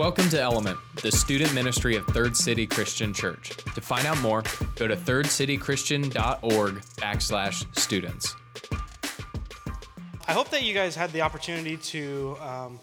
[0.00, 3.50] Welcome to Element, the student ministry of Third City Christian Church.
[3.74, 4.42] To find out more,
[4.76, 8.34] go to thirdcitychristian.org backslash students.
[10.26, 12.80] I hope that you guys had the opportunity to um,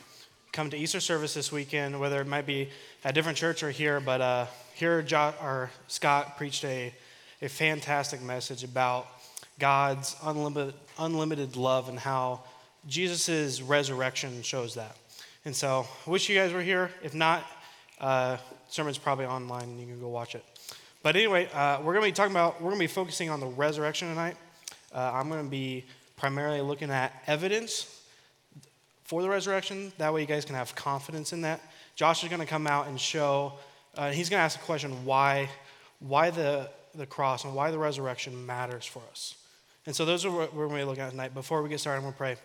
[0.52, 2.70] come to Easter service this weekend, whether it might be
[3.04, 4.00] at a different church or here.
[4.00, 4.46] But uh,
[4.76, 6.94] here, jo- or Scott preached a,
[7.42, 9.08] a fantastic message about
[9.58, 12.42] God's unlimited, unlimited love and how
[12.88, 14.96] Jesus' resurrection shows that.
[15.48, 16.92] And so I wish you guys were here.
[17.02, 17.42] If not,
[18.02, 18.36] uh,
[18.68, 20.44] sermon's probably online and you can go watch it.
[21.04, 23.40] But anyway, uh, we're going to be talking about, we're going to be focusing on
[23.40, 24.36] the resurrection tonight.
[24.94, 25.86] Uh, I'm going to be
[26.18, 28.04] primarily looking at evidence
[29.06, 29.94] for the resurrection.
[30.00, 31.62] That way you guys can have confidence in that.
[31.96, 33.54] Josh is going to come out and show,
[33.96, 35.50] uh, he's going to ask the question why,
[36.00, 39.36] why the, the cross and why the resurrection matters for us.
[39.86, 41.34] And so those are what we're going to be looking at tonight.
[41.34, 42.36] Before we get started, I'm going to pray.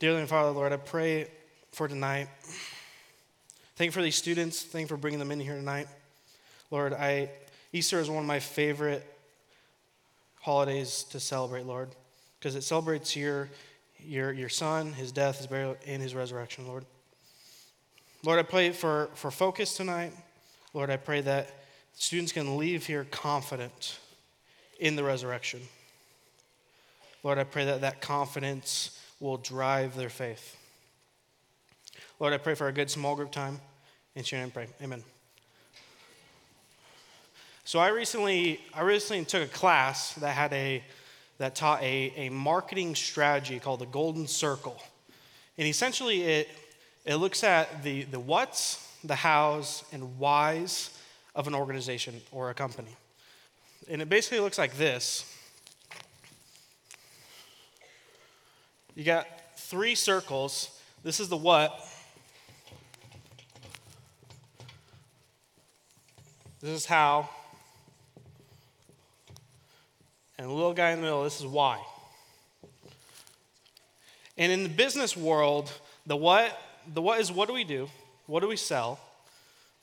[0.00, 1.26] Dearly and Father, Lord, I pray
[1.72, 2.28] for tonight.
[3.76, 4.62] Thank you for these students.
[4.62, 5.88] Thank you for bringing them in here tonight.
[6.70, 7.28] Lord, I
[7.74, 9.04] Easter is one of my favorite
[10.40, 11.90] holidays to celebrate, Lord,
[12.38, 13.50] because it celebrates your,
[14.02, 16.86] your, your son, his death, his burial, and his resurrection, Lord.
[18.24, 20.14] Lord, I pray for, for focus tonight.
[20.72, 21.50] Lord, I pray that
[21.92, 23.98] students can leave here confident
[24.78, 25.60] in the resurrection.
[27.22, 30.56] Lord, I pray that that confidence will drive their faith.
[32.18, 33.60] Lord, I pray for a good small group time.
[34.14, 34.66] In your name, pray.
[34.82, 35.04] Amen.
[37.64, 40.82] So I recently, I recently took a class that had a
[41.38, 44.76] that taught a, a marketing strategy called the Golden Circle.
[45.56, 46.48] And essentially it
[47.04, 50.90] it looks at the, the what's, the how's, and why's
[51.34, 52.94] of an organization or a company.
[53.88, 55.24] And it basically looks like this.
[58.94, 60.80] You got three circles.
[61.02, 61.72] This is the what.
[66.60, 67.28] This is how.
[70.36, 71.80] And the little guy in the middle, this is why.
[74.36, 75.70] And in the business world,
[76.06, 76.58] the what,
[76.92, 77.88] the what is what do we do?
[78.26, 78.98] What do we sell?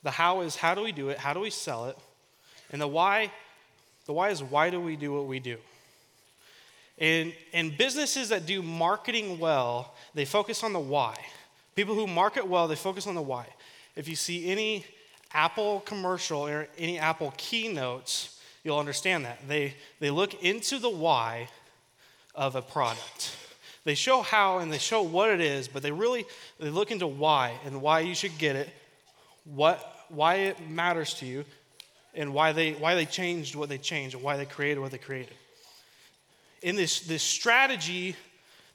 [0.03, 1.17] The how is how do we do it?
[1.17, 1.97] How do we sell it?
[2.71, 3.31] And the why,
[4.05, 5.57] the why is why do we do what we do?
[6.97, 11.15] And, and businesses that do marketing well, they focus on the why.
[11.75, 13.45] People who market well, they focus on the why.
[13.95, 14.85] If you see any
[15.31, 19.47] Apple commercial or any Apple keynotes, you'll understand that.
[19.47, 21.49] They, they look into the why
[22.33, 23.35] of a product.
[23.83, 26.25] They show how and they show what it is, but they really
[26.59, 28.69] they look into why and why you should get it,
[29.45, 31.45] what, why it matters to you,
[32.15, 34.97] and why they, why they changed what they changed, and why they created what they
[34.97, 35.33] created
[36.67, 38.13] in this, this strategy,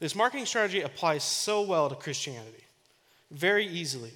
[0.01, 2.65] this marketing strategy applies so well to Christianity,
[3.31, 4.13] very easily.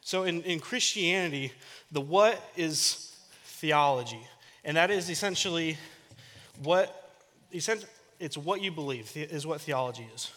[0.00, 1.52] So in, in Christianity,
[1.90, 3.14] the what is
[3.44, 4.26] theology,
[4.64, 5.76] and that is essentially
[6.62, 7.12] what,
[7.50, 10.30] it's what you believe, is what theology is.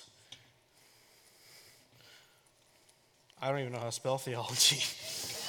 [3.41, 4.83] I don't even know how to spell theology.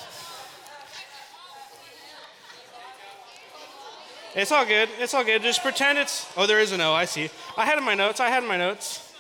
[4.37, 4.91] It's all good.
[4.99, 5.41] It's all good.
[5.41, 6.31] Just pretend it's.
[6.37, 6.93] Oh, there is an O.
[6.93, 7.31] I see.
[7.57, 8.21] I had in my notes.
[8.21, 9.15] I had in my notes.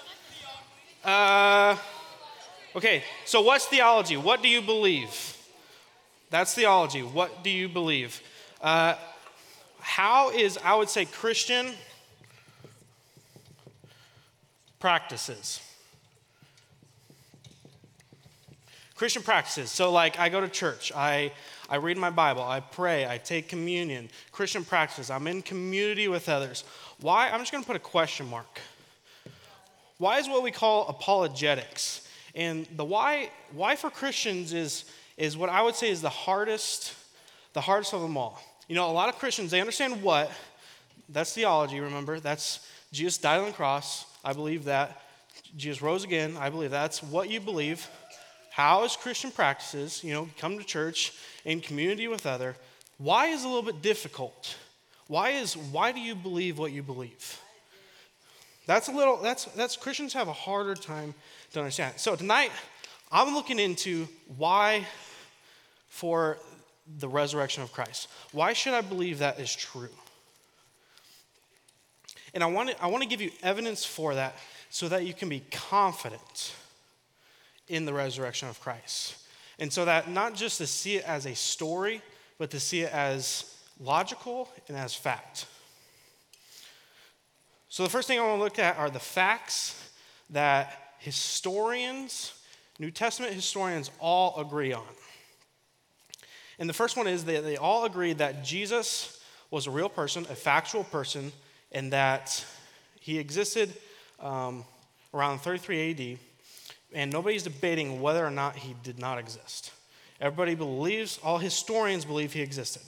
[1.02, 1.74] Uh,
[2.76, 4.18] okay, so what's theology?
[4.18, 5.38] What do you believe?
[6.28, 7.00] That's theology.
[7.02, 8.20] What do you believe?
[8.60, 8.96] Uh,
[9.80, 11.72] how is, I would say, Christian
[14.80, 15.62] practices?
[18.96, 19.70] Christian practices.
[19.70, 20.92] So, like, I go to church.
[20.94, 21.32] I
[21.68, 26.28] I read my Bible, I pray, I take communion, Christian practices, I'm in community with
[26.28, 26.64] others.
[27.00, 27.28] Why?
[27.28, 28.60] I'm just going to put a question mark.
[29.98, 32.06] Why is what we call apologetics?
[32.34, 34.84] And the why, why for Christians is,
[35.16, 36.94] is what I would say is the hardest,
[37.54, 38.40] the hardest of them all.
[38.68, 40.30] You know, a lot of Christians, they understand what,
[41.08, 42.20] that's theology, remember?
[42.20, 42.60] That's
[42.92, 44.06] Jesus died on the cross.
[44.24, 45.02] I believe that.
[45.56, 46.36] Jesus rose again.
[46.36, 47.88] I believe that's what you believe.
[48.56, 51.12] How is Christian practices, you know, come to church
[51.44, 52.56] in community with other,
[52.96, 54.56] why is a little bit difficult?
[55.08, 57.38] Why is why do you believe what you believe?
[58.64, 61.12] That's a little that's that's Christians have a harder time
[61.52, 61.96] to understand.
[61.98, 62.50] So tonight
[63.12, 64.08] I'm looking into
[64.38, 64.86] why
[65.88, 66.38] for
[66.98, 68.08] the resurrection of Christ.
[68.32, 69.90] Why should I believe that is true?
[72.32, 74.34] And I want to, I want to give you evidence for that
[74.70, 76.54] so that you can be confident
[77.68, 79.16] in the resurrection of Christ.
[79.58, 82.02] And so that not just to see it as a story,
[82.38, 85.46] but to see it as logical and as fact.
[87.68, 89.90] So the first thing I want to look at are the facts
[90.30, 92.32] that historians,
[92.78, 94.84] New Testament historians, all agree on.
[96.58, 100.22] And the first one is that they all agree that Jesus was a real person,
[100.30, 101.32] a factual person,
[101.72, 102.44] and that
[103.00, 103.72] he existed
[104.20, 104.64] um,
[105.12, 106.18] around 33 AD,
[106.96, 109.70] and nobody's debating whether or not he did not exist.
[110.18, 112.80] Everybody believes, all historians believe he existed.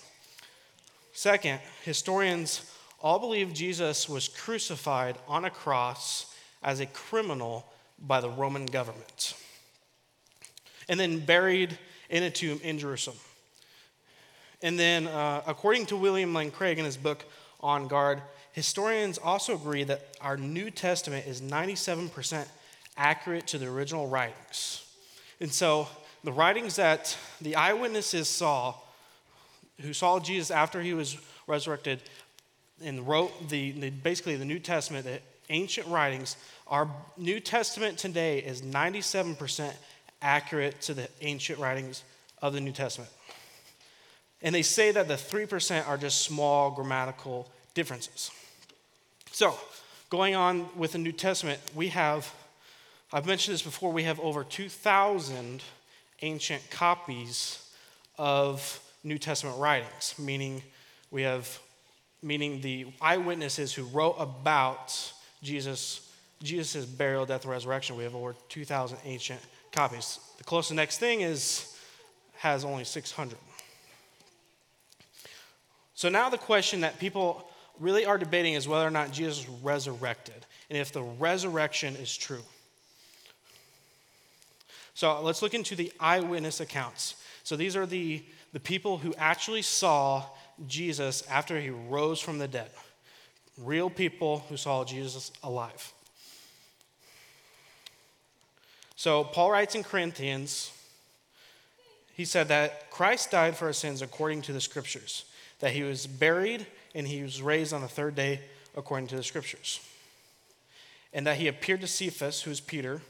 [1.12, 2.72] Second, historians
[3.02, 7.66] all believe Jesus was crucified on a cross as a criminal
[7.98, 9.34] by the Roman government
[10.88, 11.78] and then buried
[12.08, 13.18] in a tomb in Jerusalem.
[14.62, 17.26] And then, uh, according to William Lane Craig in his book
[17.60, 18.22] On Guard,
[18.52, 22.46] historians also agree that our New Testament is 97%
[22.98, 24.84] accurate to the original writings.
[25.40, 25.88] And so,
[26.24, 28.74] the writings that the eyewitnesses saw,
[29.80, 31.16] who saw Jesus after he was
[31.46, 32.02] resurrected,
[32.84, 36.36] and wrote the, the basically the New Testament, the ancient writings,
[36.66, 39.72] our New Testament today is 97%
[40.20, 42.02] accurate to the ancient writings
[42.42, 43.10] of the New Testament.
[44.42, 48.30] And they say that the 3% are just small grammatical differences.
[49.32, 49.58] So,
[50.10, 52.32] going on with the New Testament, we have,
[53.10, 55.62] I've mentioned this before, we have over 2,000
[56.20, 57.66] ancient copies
[58.18, 60.62] of New Testament writings, meaning
[61.10, 61.58] we have,
[62.22, 65.12] meaning the eyewitnesses who wrote about
[65.42, 66.12] Jesus,
[66.42, 67.96] Jesus' burial, death, and resurrection.
[67.96, 69.40] We have over 2,000 ancient
[69.72, 70.20] copies.
[70.36, 71.74] The closest next thing is
[72.36, 73.38] has only 600.
[75.94, 77.48] So now the question that people
[77.80, 82.42] really are debating is whether or not Jesus resurrected and if the resurrection is true.
[84.98, 87.14] So let's look into the eyewitness accounts.
[87.44, 88.20] So these are the,
[88.52, 90.24] the people who actually saw
[90.66, 92.68] Jesus after he rose from the dead.
[93.56, 95.92] Real people who saw Jesus alive.
[98.96, 100.72] So Paul writes in Corinthians,
[102.14, 105.26] he said that Christ died for our sins according to the scriptures
[105.60, 108.40] that he was buried and he was raised on the third day
[108.76, 109.78] according to the scriptures.
[111.12, 113.00] And that he appeared to Cephas, who's Peter,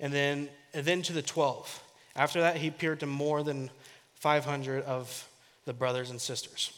[0.00, 1.82] and then, and then to the 12.
[2.16, 3.70] After that, he appeared to more than
[4.14, 5.28] 500 of
[5.64, 6.72] the brothers and sisters.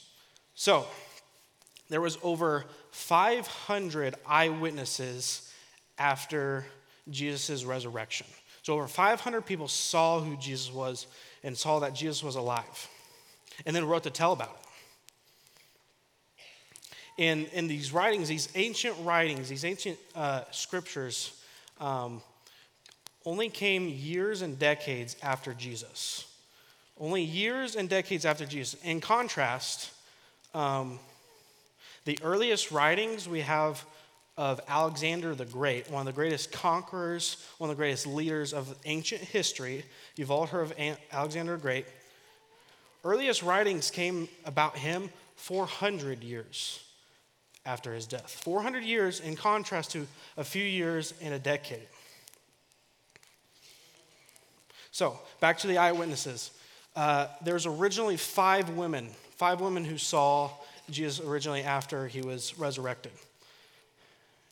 [0.54, 0.86] So,
[1.88, 5.52] there was over 500 eyewitnesses
[5.98, 6.64] after
[7.10, 8.26] Jesus' resurrection.
[8.62, 11.06] So, over 500 people saw who Jesus was
[11.42, 12.88] and saw that Jesus was alive,
[13.64, 14.70] and then wrote to tell about it
[17.20, 21.38] in, in these writings, these ancient writings, these ancient uh, scriptures,
[21.78, 22.22] um,
[23.24, 26.26] only came years and decades after Jesus.
[26.98, 28.80] Only years and decades after Jesus.
[28.82, 29.90] In contrast,
[30.54, 30.98] um,
[32.04, 33.84] the earliest writings we have
[34.36, 38.74] of Alexander the Great, one of the greatest conquerors, one of the greatest leaders of
[38.86, 39.84] ancient history.
[40.16, 40.74] You've all heard of
[41.12, 41.86] Alexander the Great.
[43.04, 46.82] Earliest writings came about him 400 years
[47.66, 48.30] after his death.
[48.42, 50.06] 400 years in contrast to
[50.36, 51.86] a few years in a decade.
[54.90, 56.50] So, back to the eyewitnesses.
[56.96, 60.50] Uh, there's originally five women, five women who saw
[60.90, 63.12] Jesus originally after he was resurrected.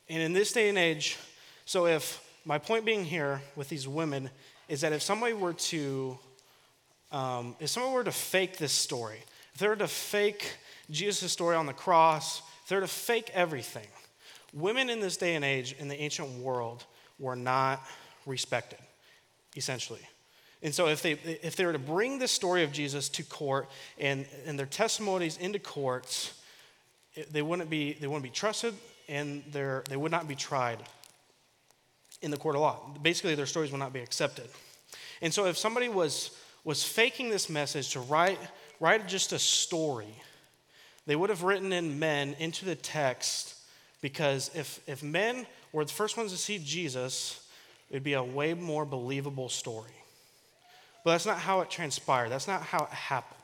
[0.09, 1.19] And in this day and age,
[1.65, 4.31] so if my point being here with these women
[4.69, 6.19] is that if somebody were to,
[7.13, 9.19] um, if someone were to fake this story,
[9.55, 10.57] if they were to fake
[10.91, 13.87] Jesus' story on the cross, if they're to fake everything.
[14.55, 16.85] Women in this day and age in the ancient world
[17.19, 17.83] were not
[18.25, 18.79] respected,
[19.57, 20.01] essentially.
[20.63, 23.69] And so, if they, if they were to bring the story of Jesus to court
[23.99, 26.35] and, and their testimonies into courts,
[27.31, 28.75] they wouldn't be, they wouldn't be trusted
[29.09, 30.79] and they would not be tried
[32.21, 32.81] in the court of law.
[33.01, 34.49] Basically, their stories would not be accepted.
[35.23, 38.39] And so, if somebody was, was faking this message to write,
[38.81, 40.13] write just a story,
[41.07, 43.55] they would have written in men into the text
[44.01, 47.47] because if, if men were the first ones to see Jesus,
[47.91, 49.91] it'd be a way more believable story.
[51.05, 53.37] But that's not how it transpired, that's not how it happened.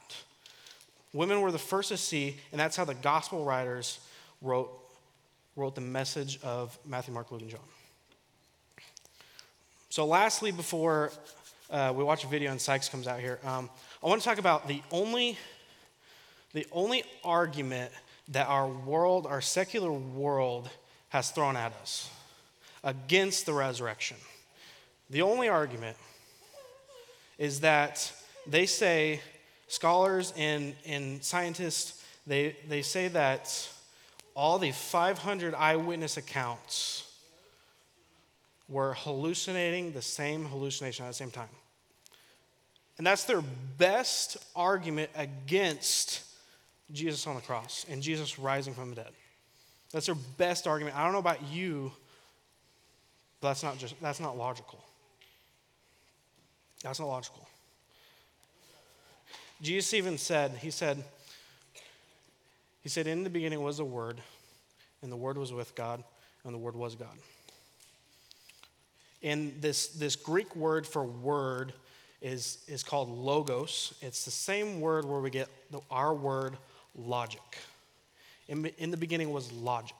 [1.12, 4.00] Women were the first to see, and that's how the gospel writers
[4.42, 4.70] wrote,
[5.54, 7.60] wrote the message of Matthew, Mark, Luke, and John.
[9.90, 11.12] So, lastly, before
[11.70, 13.70] uh, we watch a video and Sikes comes out here, um,
[14.02, 15.38] I want to talk about the only
[16.52, 17.92] the only argument
[18.28, 20.70] that our world, our secular world,
[21.10, 22.10] has thrown at us
[22.82, 24.16] against the resurrection,
[25.10, 25.96] the only argument
[27.38, 28.12] is that
[28.46, 29.20] they say,
[29.68, 33.68] scholars and, and scientists, they, they say that
[34.34, 37.10] all the 500 eyewitness accounts
[38.68, 41.48] were hallucinating the same hallucination at the same time.
[42.98, 43.42] And that's their
[43.76, 46.22] best argument against
[46.92, 49.10] Jesus on the cross and Jesus rising from the dead.
[49.92, 50.96] That's their best argument.
[50.96, 51.92] I don't know about you,
[53.40, 54.82] but that's not just that's not logical.
[56.84, 57.48] That's not logical.
[59.62, 61.02] Jesus even said, he said,
[62.82, 64.20] he said, in the beginning was the Word,
[65.02, 66.04] and the Word was with God,
[66.44, 67.16] and the Word was God.
[69.22, 71.72] And this, this Greek word for word
[72.20, 73.94] is, is called logos.
[74.02, 76.58] It's the same word where we get the, our word
[76.94, 77.40] logic.
[78.48, 79.96] In, in the beginning was logic.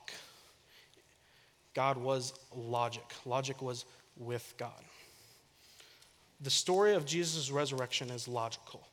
[1.72, 3.14] God was logic.
[3.24, 3.86] Logic was
[4.18, 4.84] with God.
[6.44, 8.86] The story of Jesus' resurrection is logical.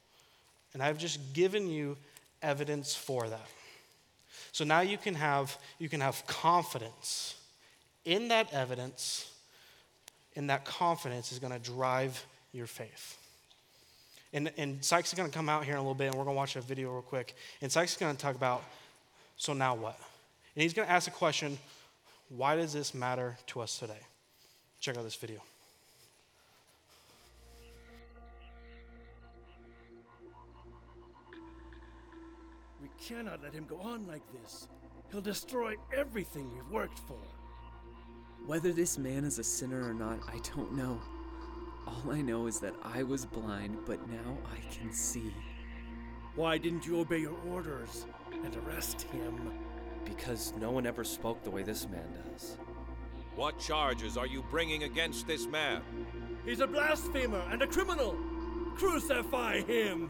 [0.74, 1.98] And I've just given you
[2.41, 3.48] evidence for that.
[4.53, 7.36] So now you can have, you can have confidence
[8.05, 9.31] in that evidence
[10.38, 13.17] and that confidence is going to drive your faith.
[14.34, 16.24] And, and Sikes is going to come out here in a little bit, and we're
[16.24, 17.36] going to watch a video real quick.
[17.62, 18.63] And Sikes is going to talk about,
[19.36, 20.00] so now what?
[20.55, 21.58] And he's going to ask the question,
[22.29, 24.00] why does this matter to us today?
[24.79, 25.41] Check out this video.
[33.12, 34.70] Cannot let him go on like this.
[35.12, 37.20] He'll destroy everything we've worked for.
[38.46, 41.00] Whether this man is a sinner or not, I don't know.
[41.86, 45.34] All I know is that I was blind, but now I can see.
[46.36, 49.51] Why didn't you obey your orders and arrest him?
[50.06, 52.58] Because no one ever spoke the way this man does.
[53.36, 55.82] What charges are you bringing against this man?
[56.46, 58.15] He's a blasphemer and a criminal!
[58.77, 60.08] Crucify him!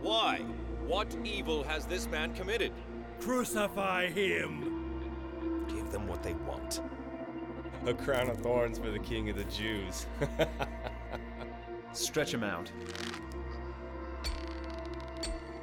[0.00, 0.44] Why?
[0.86, 2.72] What evil has this man committed?
[3.20, 5.64] Crucify him!
[5.68, 6.80] Give them what they want.
[7.86, 10.06] A crown of thorns for the king of the Jews.
[11.92, 12.70] Stretch him out.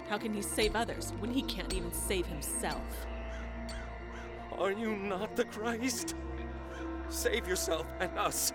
[0.10, 3.06] How can he save others when he can't even save himself?
[4.58, 6.16] Are you not the Christ?
[7.10, 8.54] Save yourself and us.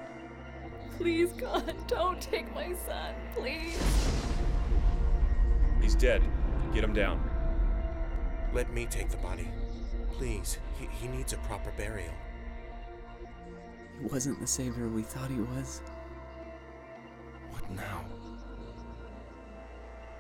[0.99, 3.79] Please, God, don't take my son, please.
[5.81, 6.23] He's dead.
[6.75, 7.23] Get him down.
[8.53, 9.49] Let me take the body.
[10.13, 12.13] Please, he, he needs a proper burial.
[14.01, 15.83] He wasn't the savior we thought he was.
[17.51, 18.05] What now?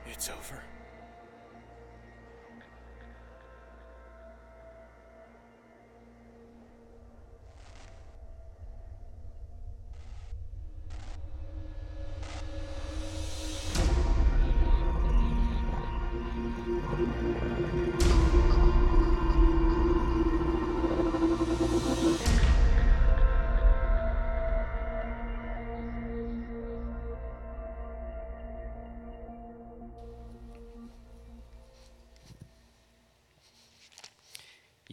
[0.06, 0.62] It's over.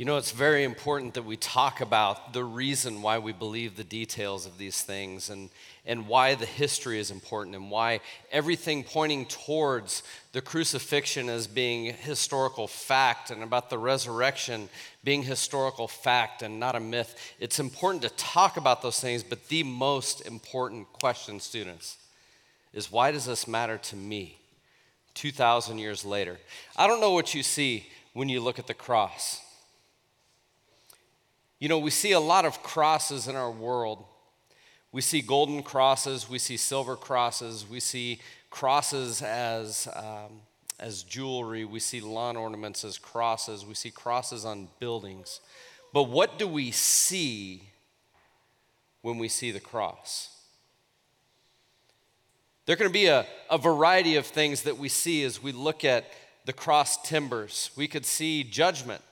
[0.01, 3.83] You know, it's very important that we talk about the reason why we believe the
[3.83, 5.51] details of these things and,
[5.85, 7.99] and why the history is important and why
[8.31, 14.69] everything pointing towards the crucifixion as being historical fact and about the resurrection
[15.03, 17.35] being historical fact and not a myth.
[17.39, 21.97] It's important to talk about those things, but the most important question, students,
[22.73, 24.39] is why does this matter to me
[25.13, 26.39] 2,000 years later?
[26.75, 29.41] I don't know what you see when you look at the cross.
[31.61, 34.03] You know, we see a lot of crosses in our world.
[34.91, 40.41] We see golden crosses, we see silver crosses, we see crosses as, um,
[40.79, 45.39] as jewelry, we see lawn ornaments as crosses, we see crosses on buildings.
[45.93, 47.61] But what do we see
[49.03, 50.35] when we see the cross?
[52.65, 55.51] There are going to be a, a variety of things that we see as we
[55.51, 56.05] look at
[56.45, 57.69] the cross timbers.
[57.75, 59.03] We could see judgment.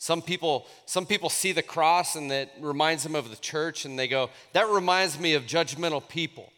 [0.00, 3.98] Some people, some people see the cross and it reminds them of the church and
[3.98, 6.50] they go, that reminds me of judgmental people.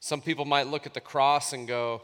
[0.00, 2.00] Some people might look at the cross and go,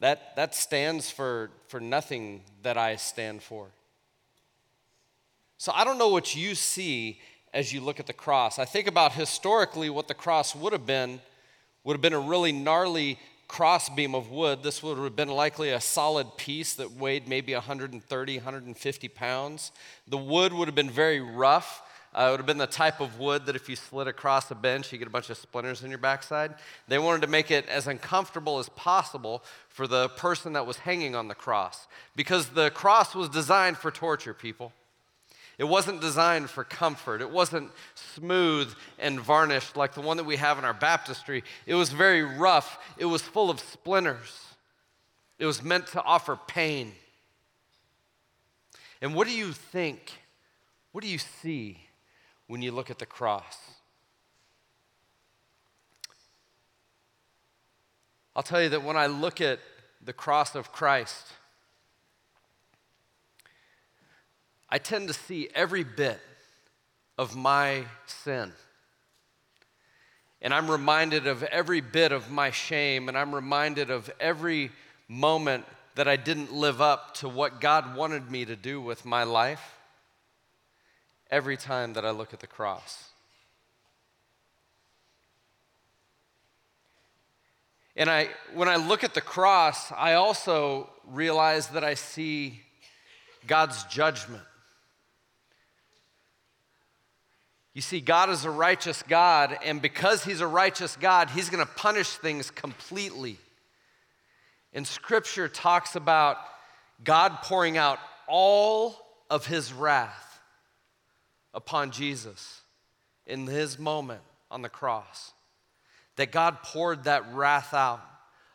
[0.00, 3.68] that, that stands for, for nothing that I stand for.
[5.56, 7.20] So I don't know what you see
[7.54, 8.58] as you look at the cross.
[8.58, 11.20] I think about historically what the cross would have been,
[11.84, 13.20] would have been a really gnarly
[13.52, 14.62] crossbeam of wood.
[14.62, 19.72] This would have been likely a solid piece that weighed maybe 130, 150 pounds.
[20.08, 21.82] The wood would have been very rough.
[22.14, 24.54] Uh, it would have been the type of wood that if you slid across a
[24.54, 26.54] bench, you get a bunch of splinters in your backside.
[26.88, 31.14] They wanted to make it as uncomfortable as possible for the person that was hanging
[31.14, 34.72] on the cross because the cross was designed for torture, people.
[35.62, 37.20] It wasn't designed for comfort.
[37.20, 41.44] It wasn't smooth and varnished like the one that we have in our baptistry.
[41.66, 42.80] It was very rough.
[42.98, 44.40] It was full of splinters.
[45.38, 46.90] It was meant to offer pain.
[49.00, 50.10] And what do you think?
[50.90, 51.78] What do you see
[52.48, 53.56] when you look at the cross?
[58.34, 59.60] I'll tell you that when I look at
[60.04, 61.28] the cross of Christ,
[64.72, 66.18] I tend to see every bit
[67.18, 68.50] of my sin.
[70.40, 74.70] And I'm reminded of every bit of my shame, and I'm reminded of every
[75.08, 79.24] moment that I didn't live up to what God wanted me to do with my
[79.24, 79.76] life
[81.30, 83.10] every time that I look at the cross.
[87.94, 92.62] And I, when I look at the cross, I also realize that I see
[93.46, 94.42] God's judgment.
[97.74, 101.64] You see, God is a righteous God, and because He's a righteous God, He's going
[101.64, 103.38] to punish things completely.
[104.72, 106.36] And Scripture talks about
[107.02, 107.98] God pouring out
[108.28, 108.96] all
[109.30, 110.40] of His wrath
[111.54, 112.60] upon Jesus
[113.26, 115.32] in His moment on the cross
[116.16, 118.02] that God poured that wrath out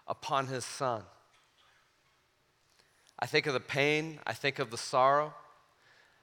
[0.08, 1.02] upon his son.
[3.20, 5.34] I think of the pain, I think of the sorrow,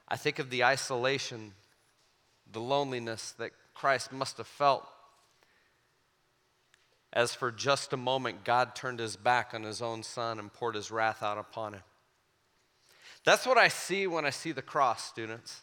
[0.07, 1.53] I think of the isolation,
[2.51, 4.87] the loneliness that Christ must have felt.
[7.11, 10.75] As for just a moment, God turned his back on his own son and poured
[10.75, 11.83] his wrath out upon him.
[13.23, 15.61] That's what I see when I see the cross, students.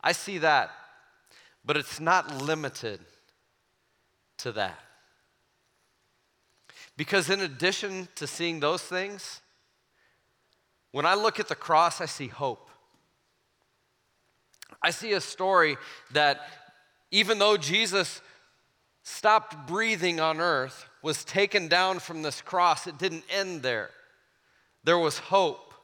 [0.00, 0.70] I see that.
[1.64, 3.00] But it's not limited
[4.38, 4.78] to that.
[6.96, 9.40] Because in addition to seeing those things,
[10.92, 12.63] when I look at the cross, I see hope.
[14.82, 15.76] I see a story
[16.12, 16.40] that
[17.10, 18.20] even though Jesus
[19.02, 23.90] stopped breathing on earth, was taken down from this cross, it didn't end there.
[24.84, 25.74] There was hope.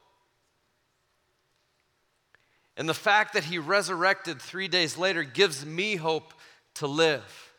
[2.75, 6.33] And the fact that he resurrected three days later gives me hope
[6.75, 7.53] to live.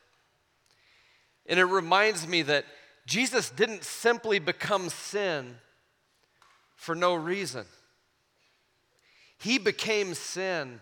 [1.46, 2.64] And it reminds me that
[3.06, 5.56] Jesus didn't simply become sin
[6.74, 7.66] for no reason.
[9.38, 10.80] He became sin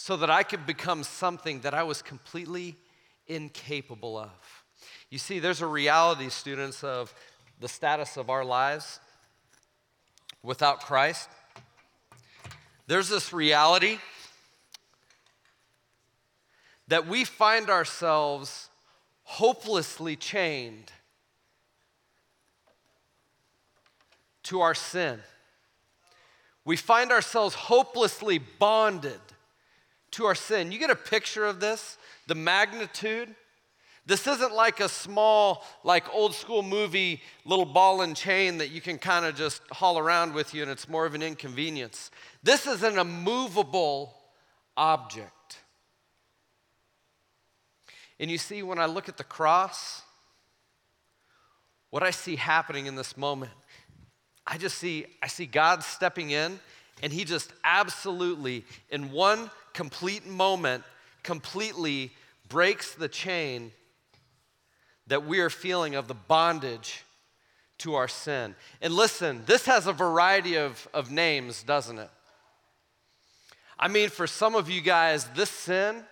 [0.00, 2.76] so that I could become something that I was completely
[3.26, 4.30] incapable of.
[5.10, 7.12] You see, there's a reality, students, of
[7.58, 9.00] the status of our lives
[10.40, 11.28] without Christ.
[12.86, 13.98] There's this reality
[16.86, 18.70] that we find ourselves
[19.24, 20.92] hopelessly chained
[24.44, 25.18] to our sin.
[26.64, 29.20] We find ourselves hopelessly bonded
[30.12, 30.72] to our sin.
[30.72, 33.34] You get a picture of this, the magnitude.
[34.06, 38.80] This isn't like a small, like old school movie little ball and chain that you
[38.80, 42.10] can kind of just haul around with you and it's more of an inconvenience.
[42.42, 44.14] This is an immovable
[44.76, 45.58] object.
[48.20, 50.02] And you see, when I look at the cross,
[51.90, 53.52] what I see happening in this moment,
[54.46, 56.58] I just see, I see God stepping in,
[57.02, 60.84] and He just absolutely, in one complete moment,
[61.22, 62.10] completely
[62.48, 63.72] breaks the chain
[65.06, 67.04] that we are feeling of the bondage
[67.78, 68.54] to our sin.
[68.82, 72.10] And listen, this has a variety of, of names, doesn't it?
[73.78, 76.02] I mean, for some of you guys, this sin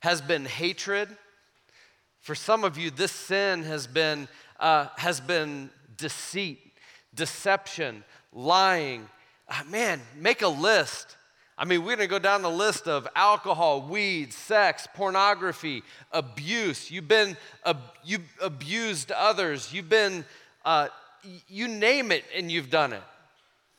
[0.00, 1.08] has been hatred.
[2.20, 4.28] For some of you, this sin has been,
[4.60, 6.58] uh, has been deceit,
[7.14, 9.08] deception, lying.
[9.48, 11.16] Uh, man, make a list.
[11.58, 15.82] I mean, we're gonna go down the list of alcohol, weed, sex, pornography,
[16.12, 16.90] abuse.
[16.90, 19.72] You've been, uh, you abused others.
[19.72, 20.24] You've been,
[20.64, 20.88] uh,
[21.48, 23.02] you name it, and you've done it.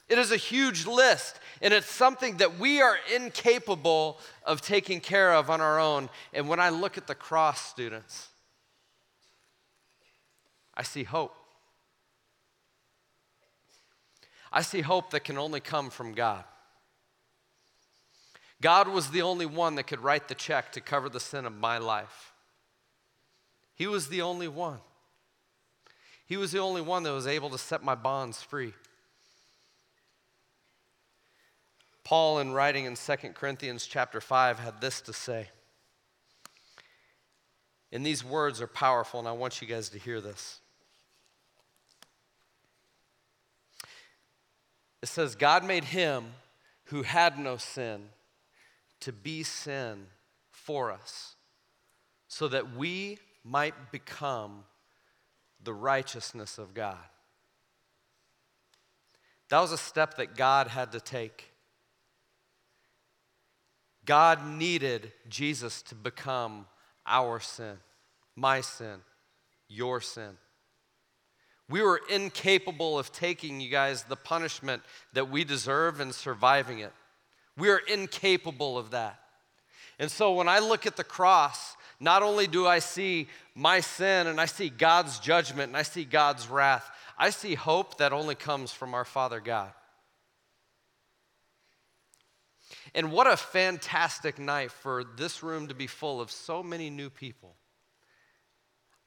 [0.10, 5.34] It is a huge list, and it's something that we are incapable of taking care
[5.34, 6.10] of on our own.
[6.34, 8.30] And when I look at the cross, students,
[10.74, 11.37] I see hope.
[14.52, 16.44] I see hope that can only come from God.
[18.62, 21.54] God was the only one that could write the check to cover the sin of
[21.54, 22.34] my life.
[23.76, 24.80] He was the only one.
[26.26, 28.74] He was the only one that was able to set my bonds free.
[32.04, 35.50] Paul, in writing in 2 Corinthians chapter 5, had this to say.
[37.92, 40.60] And these words are powerful, and I want you guys to hear this.
[45.02, 46.26] It says, God made him
[46.86, 48.10] who had no sin
[49.02, 50.08] to be sin
[50.50, 51.36] for us,
[52.28, 54.64] so that we might become
[55.64, 56.98] the righteousness of God.
[59.50, 61.52] That was a step that God had to take.
[64.06, 66.66] God needed Jesus to become
[67.06, 67.78] our sin,
[68.36, 69.00] my sin,
[69.68, 70.38] your sin.
[71.70, 76.94] We were incapable of taking, you guys, the punishment that we deserve and surviving it.
[77.58, 79.20] We are incapable of that.
[80.00, 84.28] And so when I look at the cross, not only do I see my sin
[84.28, 88.36] and I see God's judgment and I see God's wrath, I see hope that only
[88.36, 89.72] comes from our Father God.
[92.96, 97.10] And what a fantastic night for this room to be full of so many new
[97.10, 97.57] people.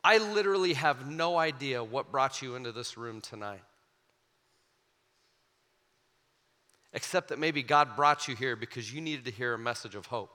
[0.02, 3.62] I literally have no idea what brought you into this room tonight.
[6.92, 10.06] Except that maybe God brought you here because you needed to hear a message of
[10.06, 10.30] hope.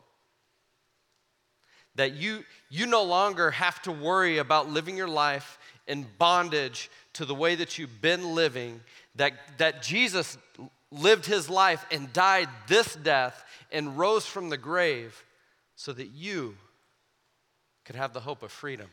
[1.95, 7.25] That you, you no longer have to worry about living your life in bondage to
[7.25, 8.81] the way that you've been living,
[9.15, 10.37] that, that Jesus
[10.91, 15.23] lived his life and died this death and rose from the grave
[15.75, 16.55] so that you
[17.83, 18.89] could have the hope of freedom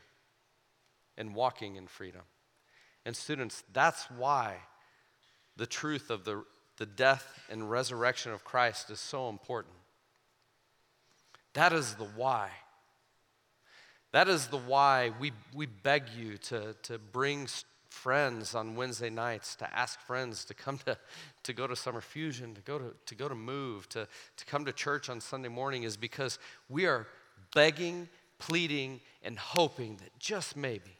[1.22, 2.22] and walking in freedom.
[3.06, 4.56] And, students, that's why
[5.56, 6.44] the truth of the,
[6.76, 9.74] the death and resurrection of Christ is so important.
[11.54, 12.50] That is the why.
[14.10, 17.46] That is the why we, we beg you to, to bring
[17.88, 20.98] friends on Wednesday nights, to ask friends to come to,
[21.44, 24.64] to go to Summer Fusion, to go to, to go to Move, to, to come
[24.64, 27.06] to church on Sunday morning is because we are
[27.54, 28.08] begging,
[28.38, 30.96] pleading, and hoping that just maybe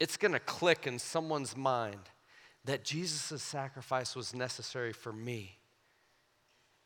[0.00, 2.00] it's going to click in someone's mind
[2.64, 5.58] that Jesus' sacrifice was necessary for me.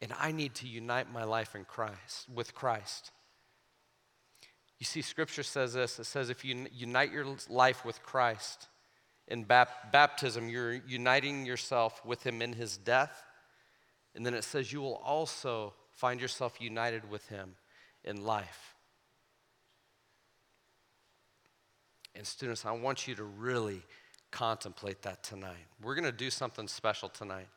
[0.01, 3.13] And I need to unite my life in Christ, with Christ.
[4.79, 8.69] You see, Scripture says this it says, if you unite your life with Christ
[9.29, 13.25] in bap- baptism, you're uniting yourself with Him in His death.
[14.15, 17.55] And then it says, you will also find yourself united with Him
[18.05, 18.72] in life.
[22.15, 23.83] And students, I want you to really
[24.31, 25.67] contemplate that tonight.
[25.83, 27.49] We're going to do something special tonight.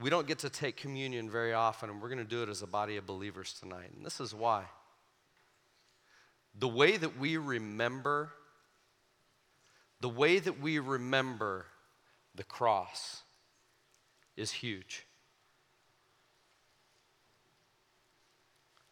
[0.00, 2.62] We don't get to take communion very often, and we're going to do it as
[2.62, 3.90] a body of believers tonight.
[3.96, 4.64] And this is why.
[6.58, 8.30] The way that we remember,
[10.00, 11.66] the way that we remember
[12.34, 13.22] the cross
[14.36, 15.04] is huge.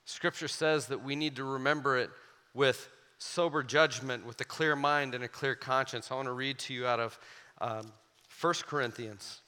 [0.05, 2.11] Scripture says that we need to remember it
[2.55, 6.11] with sober judgment with a clear mind and a clear conscience.
[6.11, 7.19] I want to read to you out of
[7.61, 7.93] um,
[8.41, 9.41] 1 Corinthians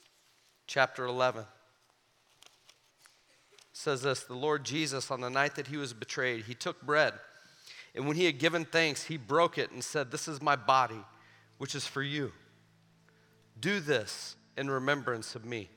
[0.66, 1.42] chapter 11.
[1.42, 1.46] It
[3.72, 7.14] says this The Lord Jesus, on the night that he was betrayed, he took bread,
[7.94, 11.04] and when he had given thanks, he broke it and said, This is my body,
[11.58, 12.32] which is for you.
[13.60, 15.68] Do this in remembrance of me.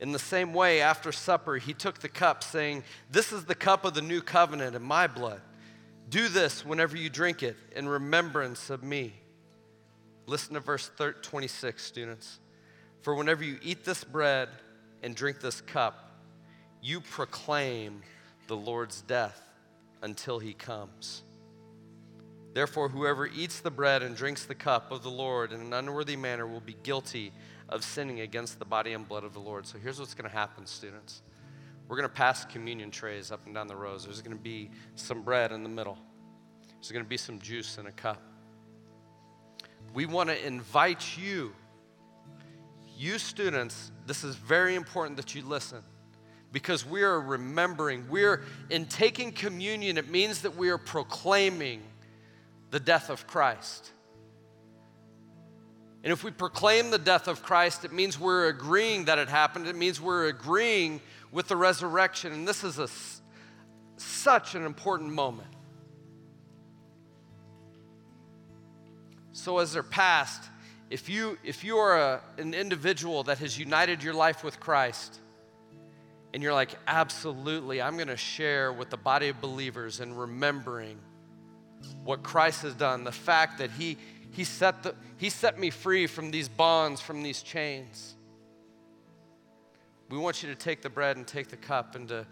[0.00, 3.84] In the same way, after supper, he took the cup, saying, This is the cup
[3.84, 5.40] of the new covenant in my blood.
[6.08, 9.12] Do this whenever you drink it in remembrance of me.
[10.26, 10.90] Listen to verse
[11.22, 12.40] 26, students.
[13.02, 14.48] For whenever you eat this bread
[15.02, 16.22] and drink this cup,
[16.82, 18.02] you proclaim
[18.46, 19.40] the Lord's death
[20.02, 21.22] until he comes.
[22.54, 26.16] Therefore, whoever eats the bread and drinks the cup of the Lord in an unworthy
[26.16, 27.32] manner will be guilty
[27.68, 29.66] of sinning against the body and blood of the Lord.
[29.66, 31.22] So here's what's going to happen, students.
[31.88, 34.04] We're going to pass communion trays up and down the rows.
[34.04, 35.98] There's going to be some bread in the middle,
[36.74, 38.22] there's going to be some juice in a cup.
[39.94, 41.54] We want to invite you,
[42.96, 45.82] you students, this is very important that you listen
[46.52, 51.82] because we are remembering, we're in taking communion, it means that we are proclaiming
[52.70, 53.92] the death of Christ.
[56.04, 59.66] And if we proclaim the death of Christ, it means we're agreeing that it happened.
[59.66, 61.00] It means we're agreeing
[61.32, 62.32] with the resurrection.
[62.32, 62.88] And this is a,
[63.96, 65.48] such an important moment.
[69.32, 70.42] So, as they're passed,
[70.90, 75.20] if you, if you are a, an individual that has united your life with Christ,
[76.34, 80.98] and you're like, absolutely, I'm going to share with the body of believers and remembering
[82.04, 83.96] what Christ has done, the fact that He,
[84.32, 88.16] he, set the, he set me free from these bonds, from these chains.
[90.08, 92.26] We want you to take the bread and take the cup and to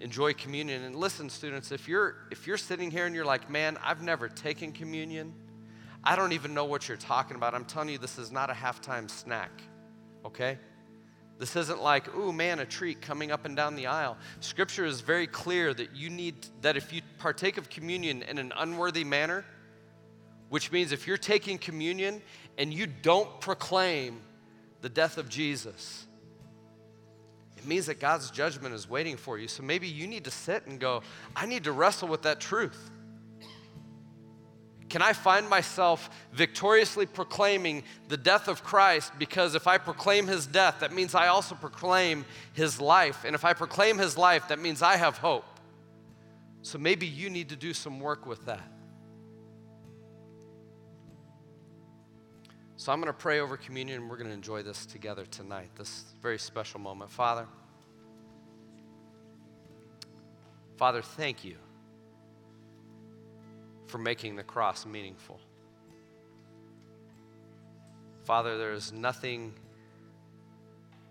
[0.00, 0.84] enjoy communion.
[0.84, 4.28] And listen, students, if you're if you're sitting here and you're like, man, I've never
[4.28, 5.32] taken communion,
[6.02, 7.54] I don't even know what you're talking about.
[7.54, 9.50] I'm telling you, this is not a halftime snack,
[10.24, 10.58] okay?
[11.38, 14.18] This isn't like, ooh, man, a treat coming up and down the aisle.
[14.40, 18.52] Scripture is very clear that you need, that if you partake of communion in an
[18.56, 19.44] unworthy manner,
[20.50, 22.20] which means if you're taking communion
[22.58, 24.20] and you don't proclaim
[24.82, 26.06] the death of Jesus,
[27.60, 29.46] it means that God's judgment is waiting for you.
[29.46, 31.02] So maybe you need to sit and go,
[31.36, 32.90] I need to wrestle with that truth.
[34.88, 39.12] Can I find myself victoriously proclaiming the death of Christ?
[39.18, 43.24] Because if I proclaim his death, that means I also proclaim his life.
[43.26, 45.44] And if I proclaim his life, that means I have hope.
[46.62, 48.66] So maybe you need to do some work with that.
[52.80, 55.68] So I'm going to pray over communion and we're going to enjoy this together tonight,
[55.76, 57.10] this very special moment.
[57.10, 57.46] Father,
[60.78, 61.56] Father, thank you
[63.84, 65.38] for making the cross meaningful.
[68.24, 69.52] Father, there is nothing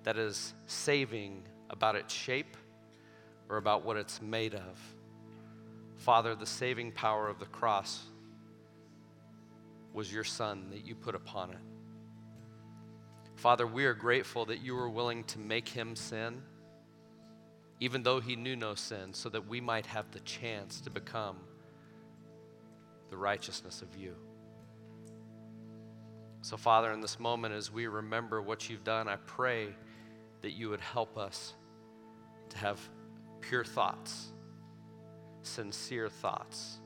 [0.01, 2.57] that is saving about its shape
[3.47, 4.79] or about what it's made of.
[5.97, 8.05] Father, the saving power of the cross
[9.93, 11.57] was your Son that you put upon it.
[13.35, 16.41] Father, we are grateful that you were willing to make him sin,
[17.79, 21.37] even though he knew no sin, so that we might have the chance to become
[23.09, 24.13] the righteousness of you.
[26.41, 29.69] So, Father, in this moment, as we remember what you've done, I pray
[30.41, 31.53] that you would help us
[32.49, 32.79] to have
[33.41, 34.33] pure thoughts,
[35.41, 36.79] sincere thoughts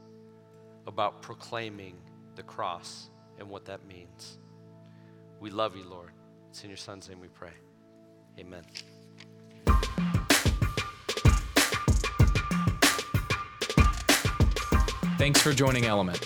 [0.87, 1.97] about proclaiming
[2.35, 4.37] the cross and what that means.
[5.39, 6.11] We love you, Lord.
[6.49, 7.53] It's in your Son's name we pray.
[8.39, 8.63] Amen.
[15.17, 16.19] Thanks for joining Element.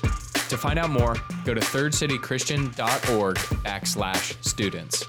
[0.50, 1.16] To find out more,
[1.46, 5.06] go to thirdcitychristian.org backslash students.